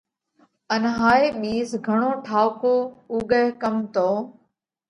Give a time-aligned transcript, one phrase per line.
[0.73, 2.75] ان هائي ٻِيز گھڻو ٺائُوڪو
[3.11, 4.07] اُوڳئه ڪم تو